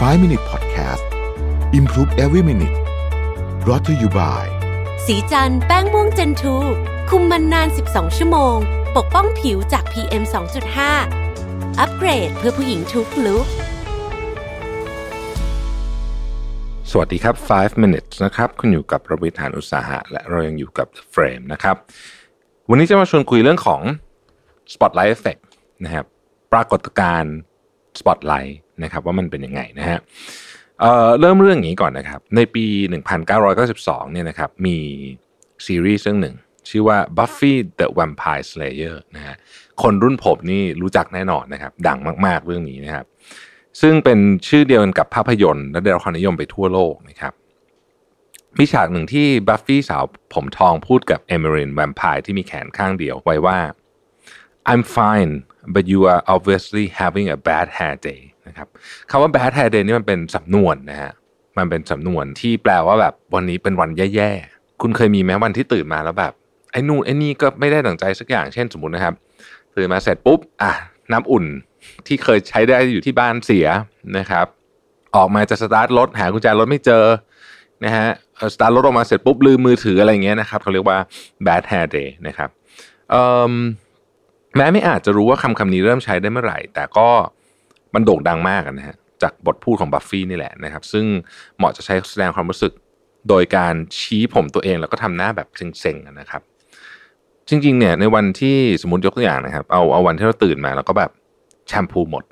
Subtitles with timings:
[0.00, 1.04] 5 Minute Podcast
[1.72, 2.76] Improve Every Minute
[3.64, 4.44] brought to you by
[5.06, 6.56] สีจันแป้งม่วงเจนทู
[7.10, 8.56] คุมมันนาน 12 ชั่วโมง
[8.96, 10.22] ปกป้องผิวจาก PM
[11.00, 13.46] 2.5 อัปเกรดเพื่อผู้หญิงทุกลุก
[16.90, 21.76] สวัสดีครับ 5 minutes นะครับ คุณอยู่กับระวิทยานอุตสาหะ และเรายังอยู่กับ The Frame นะครับ
[22.68, 23.80] วันนี้จะมาชวนคุยเรื่องของ
[24.72, 25.42] Spotlight Effect
[25.84, 26.06] นะครับ
[26.52, 27.34] ปรากฏการณ์
[28.00, 28.52] Spotlight
[28.82, 29.98] นะครับว่ามันเป็นยังไงนะฮะ
[30.80, 32.64] เเริ่มเรื่องอย่างนี้ก่อนนะครับ ในปี
[33.34, 34.76] 1992เนี่ยนะครับมี
[35.66, 36.36] ซีรีส์เรื่องหนึ่ง
[36.68, 39.36] ชื่อว่า Buffy the Vampire Slayer นะฮะ
[39.82, 43.06] คนรุ่นผมนี่รู้จักแน่นอนนะครับ ดังมากๆเรื่องนี้นะครับ
[43.80, 47.32] ซึ่งเป็นชื่อเดียวกันกับภาพยนตร์และได้รับความนิยมไปทั่วโลกนะครับ
[48.58, 53.58] มีฉากหนึ่งที่บัฟฟี่สาวผมทองพูดกับเอเมรินแวมไพร์ที่มีแขนข้างเดียวไว้ว่า
[54.70, 55.32] I'm fine
[55.74, 58.68] but you are obviously having a bad hair day นะครับ
[59.10, 61.12] คำว่า bad hair day นี่มันเป็นสำนวนนะฮะ
[61.58, 66.32] มันเป็นสำนวนที่แปลว่าแบบวันนี้เป็นวันแย่ๆ คุณเคยมีไหมวันที่ตื่นมาแล้วแบบ
[66.72, 69.14] ไอ้นู่นไอ้นี่ก็ไม่ได้ดั่งใจสักอย่างเช่นสมมตินะครับ
[69.76, 70.72] ตื่นมาเสร็จปุ๊บอะ
[71.12, 71.44] น้ำอุ่น
[72.06, 73.66] ที่เคยใช้ได้อยู่ที่บ้านเสีย
[74.18, 74.46] นะครับ
[75.16, 77.04] ออกมาจะสตาร์ทรถหากุญแจรถไม่เจอ
[77.84, 78.08] นะฮะ
[78.54, 80.98] สตาร์ทรถออกมาเสร็จปุ๊บลืมมือถืออะไรเงี้ยนะครับเขาเรียกว่า
[81.46, 82.50] bad hair day นะครับ
[84.56, 87.08] แม้ไม่อาจจะรู้ว่าคำคำนี้เริ่มใช้ได้เมื่อไหร่ แต่ก็
[87.94, 91.04] มันโด่งดังมากนะฮะจากบทพูดของบัฟฟี่นี่แหละนะครับ ซึ่ง
[91.56, 92.72] เหมาะจะใช้แสดงความรู้สึก
[93.28, 96.42] โดยการชี้ผมตัวเองแล้วก็ทำหน้าแบบเซ็งๆนะครับ
[97.48, 101.10] จริงๆเนี่ยในวันที่สมมติยกตัวอย่างนะครับ เอาเอาวันที่เราตื่นมาแล้วก็แบบ
[101.68, 102.24] แชมพูหมด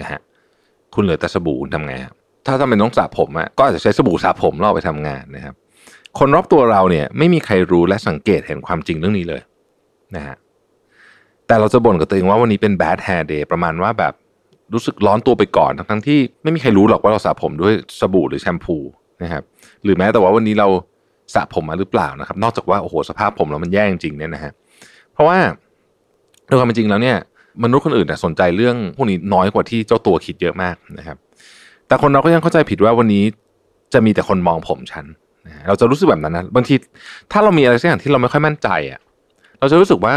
[0.00, 0.20] นะฮะ
[0.94, 2.14] คุณเหลือแต่สบู่ทำไงครับ
[2.46, 5.54] ถ้าทำเป็นต้องสระผมอะก็อาจจะใช้สบู่สระผมเราไปทำงานนะครับ
[6.18, 9.42] คนรอบตัวเราเนี่ยไม่มีใครรู้และสังเกตเห็นความจริงเรื่องนี้เลย
[10.16, 10.36] นะฮะ
[11.46, 14.14] แต่เราจะบ่นกับตัวเองว่าวันนี้เป็น bad hair day ประมาณว่าแบบ
[14.74, 18.76] รู้สึกร้อนตัวไปก่อนทั้งที่ไม่มีใครรู้หรอกว่าเราสระผมด้วยสบู่หรือแชมพู
[19.22, 19.42] นะครับ
[19.84, 20.68] หรือแม้แต่ว่าวันนี้เรา
[21.34, 24.52] สระผมมาหรือเปล่านะครับ นอกจากว่าโอ้โหสภาพผมเรามันแย่จริงๆเนี่ยนะฮะ
[25.12, 25.38] เพราะว่า
[26.46, 27.16] โดยความเป็นจริงแล้วเนี่ย
[27.64, 31.16] มนุษย์คนอื่นสนใจเรื่องพวกนี้น้อยกว่าที่เจ้าตัวคิดเยอะมากนะครับ
[31.86, 33.24] แต่คนเราก็ยังเข้าใจผิดว่าวันนี้
[33.92, 35.04] จะมีแต่คนมองผมฉัน
[35.68, 36.74] เราจะรู้สึกแบบนั้นนะบางที
[37.32, 39.00] ถ้าเรามีอะไรสักอย่างที่เราไม่ค่อยมั่นใจอะ
[39.60, 40.14] เราจะรู้สึกว่า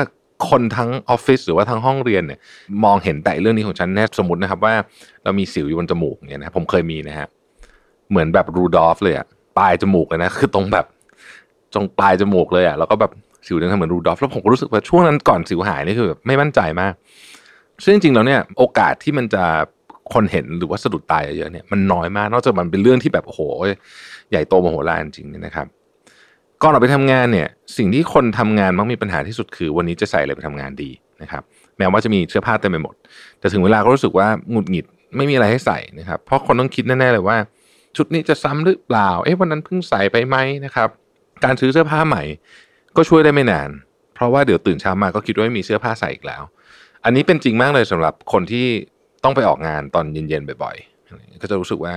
[0.50, 2.40] คนทั้งออฟฟิศหรือว่าทั้งห้องเรียนเนี่ย
[2.84, 4.74] มองเห็นแต่เรื่องนี้ของฉันแน่สมมตินะครับว่า
[5.24, 7.28] เรามีสิวอยู่บนจมูกเนี่ยนะผมเคยมีนะฮะ
[8.10, 9.26] เหมือนแบบรูดอฟเลยอะ
[9.58, 10.86] ปลายจมูกเลยนะคือตรงแบบ
[11.74, 13.12] ตรงปลายจมูกเลยอะแล้วก็แบบ
[13.48, 16.94] สิวเนี่ยเหมือนรูดอฟแล้วผมก็รู้สึกว่าช่วงนั้นก่อนสิวหายนี่คือแบบไม่มั่นใจมาก
[17.84, 19.44] ซึ่งจริงๆแล้วเนี่ยโอกาสที่มันจะ
[20.14, 23.42] คนเห็นหรือว่าสะดุดตายเยอะเนี่ยมันน้อยมาก นอกจากมันเป็นเรื่องที่แบบโอ้โห
[24.32, 25.68] ใหญ่โตมโหฬารจริงเนี่ยนะครับ
[26.64, 30.92] ก่อนออกไปทำงานเนี่ยสิ่งที่คนทำงานมักมีปัญหาที่สุดคือ วันนี้จะใส่อะไรไปทำงานดี
[31.22, 31.44] นะครับ
[31.78, 32.96] แม้ว่าจะมีเสื้อผ้าเต็มไปหมด
[33.40, 34.86] แต่ถึงเวลาก็รู้สึกว่าหงุดหงิด
[35.18, 37.38] ไม่มีอะไรให้ใส่นะครับ เพราะคนต้องคิดแน่ๆเลยว่า
[37.96, 40.90] ชุดนี้จะซ้ำหรือเปล่าเอ๊ะวันนั้นเพิ่งใส่ไปไหมนะครับ
[41.44, 42.24] การซื้อเสื้อผ้าใหม่
[42.96, 43.70] ก็ช่วยได้ไม่นาน
[44.16, 46.42] เพราะว่าเดี๋ยวตื่นเช้ามาก็คิดว่าไม่มีเสื้อผ้าใส่อีกแล้ว
[47.04, 48.68] อันนี้เป็นจริงมากเลยสำหรับคนที่
[49.24, 51.96] ต้องไปออกงานตอนเย็นๆบ่อยๆก็จะรู้สึกว่า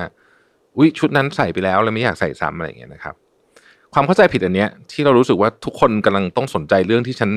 [0.77, 3.15] อุ้ยชุดนั้นใส่ไปแล้วแล้วไม่อยากใส่ซ้ำอะไรอย่างเงี้ยนะครับ
[3.99, 7.31] ความเข้าใจผิดอันเนี้ยที่เรารู้สึกว่าทุกคนกำลังต้องสนใจเรื่องที่ฉัน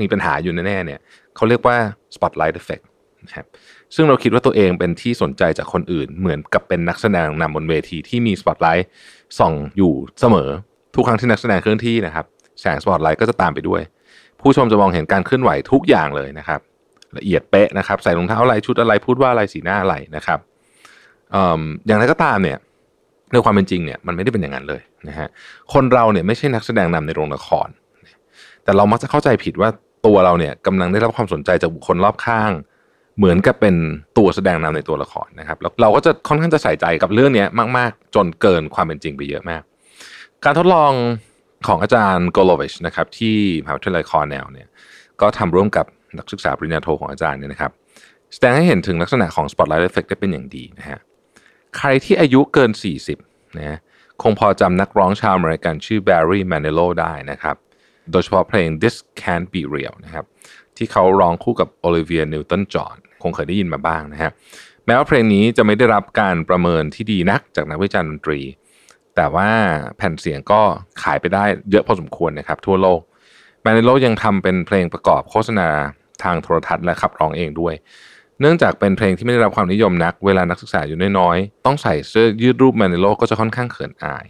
[0.00, 1.00] มีปัญหาอยู่แน่ๆเนี่ย
[1.36, 1.76] เขาเรียกว่า
[2.14, 2.84] spotlight effect
[3.24, 3.46] นะครับ
[3.94, 8.88] ซึ่งเราคิดว่าตัวเองเป็นที่สนใจจากคนอื่น เหมือนกับเป็นนักแสดงนำบนเวทีที่มีสปอตไลท์
[9.38, 10.48] ส่องอยู่เสมอ
[10.94, 12.24] ทุกครั้งที่นักแสดงเคลื่อนที่นะครับ
[12.60, 13.82] แสงสปอตไลท์ก็จะตามไปด้วย
[14.40, 16.60] ผู้ชมจะมองเห็นการเคลื่อนไหวทุกอย่างเลยนะครับ
[17.16, 20.38] ละเอียดเป๊ะนะครับ ใส่รองเท้าอะไรชุดอะไรพูดว่าอะไรสีหน้าอะไรนะครับ
[21.86, 22.58] อย่างไรก็ตามเนี่ย
[23.32, 25.28] ในความเป็นจริงเนี่ยมันไม่ได้เป็นอย่างนั้นเลยนะฮะ
[25.72, 27.68] คนเราเนี่ยไม่ใช่นักแสดงนำในโรงละคร
[28.64, 29.70] แต่เรามักจะเข้าใจผิดว่า
[30.06, 32.52] ตัวเราเนี่ยกำลังได้รับความสนใจจากบุคคลรอบข้าง
[33.18, 33.74] เหมือนกับเป็น
[34.18, 37.44] ตัวแสดงนำในตัวละครนะครับแล้วเราก็จะค่อนข้างจะใส่ใจกับเรื่องนี้
[37.76, 39.62] มาก ๆ จนเกินความเป็นจริงไปเยอะมาก
[40.44, 40.92] การทดลอง
[41.66, 44.68] ของอาจารย์กิโลวิชนะครับที่มหาวิทยาลัยคอร์เนลเนี่ย
[45.20, 45.86] ก็ทำร่วมกับ
[46.18, 47.72] นักศึกษาปริญญาโทของอาจารย์เนี่ยนะครับ
[48.34, 50.98] แสดงให้เห็นถึงลักษณะของ spotlight effect ได้เป็นอย่างดีนะฮะ
[51.76, 52.70] ใครที่อายุเกิน
[53.14, 53.78] 40นะ
[54.22, 57.56] คงพอจำนักร้องชาวอเมริกันชื่อแบร์รี่แมนเนโลได้นะครับ
[58.12, 60.24] โดยเฉพาะเพลง This Can't Be Real นะครับ
[60.76, 64.30] ที่เขาร้องคู่กับโอลิเวียนิวตันจอห์นคงเคยได้ยินมาบ้างนะฮะ
[64.86, 68.40] แม้ว่าเพลงนี้จะไม่ได้รับการประเมินที่ดีนักจากนักวิจารณ์ดนตรี
[69.16, 69.48] แต่ว่า
[69.96, 70.60] แผ่นเสียงก็
[71.02, 73.00] ขายไปได้เยอะพอสมควรนะครับ ทั่วโลก
[73.62, 75.68] แมนเนโลยังทำเป็นเพลงประกอบโฆษณา
[76.22, 77.74] ทางโทรทัศน์และขับร้องเองด้วย
[78.40, 84.26] เนื่องจากเป็นเพลงที่ไม่ได้รับความนิยมนัก เวลานักศึกษาอายุน้อยๆ ต้องใส่เสื้อยืดรูปแมนเนโลก็จะค่อนข้างเขินอาย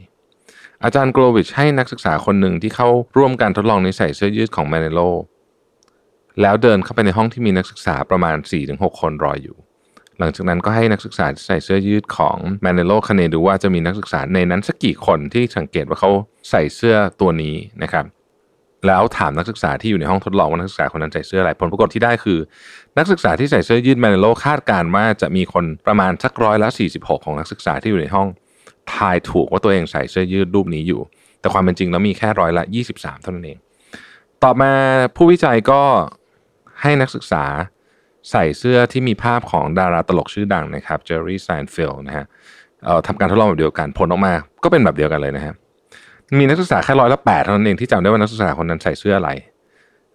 [0.85, 5.01] อาจารย์กิโลวิชให้นักศึกษาคนหนึ่งที่เข้าร่วมการทดลองนี้ใส่เสื้อยืดของแมนเนโล
[6.41, 8.37] แล้วเดินเข้าไปในห้องที่มีนักศึกษาประมาณ
[8.69, 9.57] 4-6 คนรออยู่
[10.19, 16.11] หลังจากนั้นก็ให้นักศึกษาใส่เสื้อยืดของแมนเนโลคาดคะเนดูว่าจะมีนักศึกษาในนั้นสักกี่คนที่สังเกตว่าเขา
[16.51, 18.05] ใส่เสื้อตัวนี้นะครับ
[18.87, 22.39] แล้วถามนักศึกษาที่อยู่ในห้องทดลองว่านักศึกษาคนนั้นใส่เสื้ออะไรผลปรากฏที่ได้คือ
[22.99, 28.29] นักศึกษาที่ใส่เสื้อยืดแมนเนโลคาดการว่าจะมีคนประมาณสักร้อยละ46 ของนักศึกษาที่อยู่ในห้อง
[28.95, 31.01] ทายถูกว่าตัวเองใส่เสื้อยืดรูปนี้อยู่
[31.41, 33.59] แต่ความเป็นจริงแล้วมีแค่ร้อยละ 23 เท่านั้นเอง
[34.43, 34.73] ต่อมา
[35.17, 35.83] ผู้วิจัยก็
[36.83, 37.45] ให้นักศึกษา
[38.31, 42.27] ใส่เสื้อที่มีภาพของดาราตลกชื่อดังนะครับเจอร์รี่ไซน์ฟิลนะฮะ
[43.07, 44.35] ทำการทดลองแบบเดียวกันผลออกมา
[44.65, 45.55] ก็เป็นแบบเดียวกันเลยนะฮะ
[46.39, 49.31] มีนักศึกษาแค่ร้อยละแปดเท่านั้นเองที่จำได้ว่านักศึกษาคนนั้นใส่เสื้ออะไร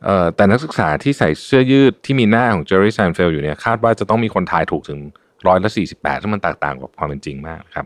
[0.04, 5.00] เอ่อแต่นักศึกษาที่ใส่เสื้อยืดที่มีหน้าของเจอร์รี่ไซน์ฟิลอยู่เนี่ยคาดว่าจะต้องมีคนทายถูกถึง
[5.48, 7.86] ร้อยละสี่สิบแปดซึ่งมันแตกต่างกับความเป็นจริงมากครับ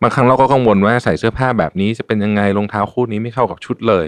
[0.00, 4.06] บางครั้งเราก็กังวลว่าใส่เสื้อผ้าแบบนี้จะเป็นยังไงรองเท้าคู่นี้ไม่เข้ากับชุดเลย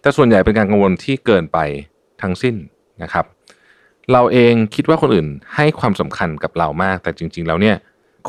[0.00, 1.58] แต่ส่วนใหญ่เป็นการกังวลที่เกินไป
[2.22, 2.54] ทั้งสิ้น
[3.02, 3.24] นะครับ
[4.12, 7.76] เราเองคิดว่าคนอื่นให้ความสำคัญกับเรามาก แต่จริง ๆ แล้วเนี่ย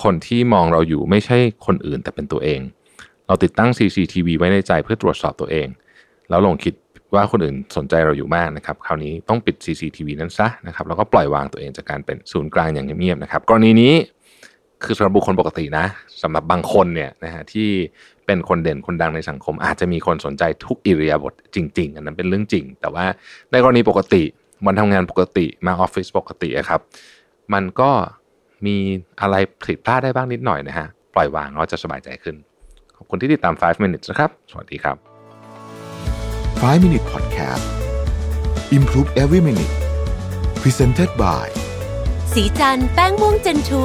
[0.04, 2.60] คนที่มองเราอยู่ไม่ใช่คนอื่นแต่เป็นตัวเอง
[3.30, 5.68] เราติดตั้ง CCTV ไว้ในใจเพื่อตรวจสอบตัวเอง
[6.30, 6.74] แล้วลองคิด
[7.16, 13.94] ว่าคนอื่นสนใจเราอยู่มากนะครับ คราวนี้ต้องปิด CCTV นั้นซะนะครับแล้วก็ปล่อยวางตัวเองจากการเป็นศูนย์กลางอย่างเงียบๆนะครับกรณีนี้
[14.84, 15.86] คือสำหรับบุคคลปกตินะ
[16.22, 17.70] สำหรับบางคนเนี่ยนะฮะที่
[18.26, 23.06] เป็นคนเด่นคนดังในสังคม อาจจะมีคนสนใจทุกอิริยาบถจริง ๆ อันนั้นเป็นเรื่องจริง แต่ว่า
[23.52, 24.24] ในกรณีปกติ
[24.66, 26.82] วันทำงานปกติมาออฟฟิศปกติครับ
[27.54, 27.92] มันก็
[28.66, 28.76] มี
[29.22, 29.36] อะไร
[29.66, 32.36] ผิดพลาดได้บ้างนิดหน่อยนะฮะปล่อยวางเราจะสบายใจขึ้น
[33.02, 34.96] ขอบคุณที่ติดตาม 5 minutes นะครับ สวัสดีครับ
[36.62, 37.66] 5 minute podcast
[38.78, 39.74] improve every minute
[40.62, 41.46] presented by
[42.34, 43.84] สีจันแป้งม่วงเจนทู